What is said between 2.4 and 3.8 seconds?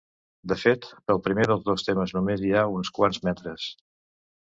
hi fa uns quants metres.